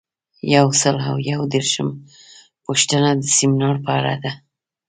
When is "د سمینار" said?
3.21-3.75